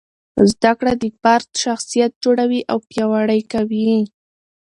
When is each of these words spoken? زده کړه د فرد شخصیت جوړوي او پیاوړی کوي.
زده 0.51 0.71
کړه 0.79 0.93
د 1.01 1.03
فرد 1.21 1.49
شخصیت 1.63 2.11
جوړوي 2.23 2.61
او 2.71 2.77
پیاوړی 2.89 3.41
کوي. 3.53 3.91